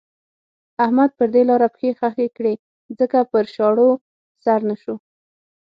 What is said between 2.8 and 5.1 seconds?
ځکه پر شاړو سر نه شو.